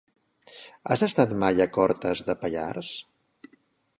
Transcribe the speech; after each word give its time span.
Has 0.95 1.03
estat 1.07 1.35
mai 1.43 1.61
a 1.67 1.69
Cortes 1.77 2.25
de 2.31 2.37
Pallars? 2.45 2.95